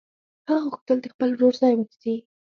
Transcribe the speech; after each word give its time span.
هغه 0.47 0.63
غوښتل 0.71 0.97
د 1.01 1.05
خپل 1.13 1.29
ورور 1.31 1.53
ځای 1.61 1.73
ونیسي 1.75 2.15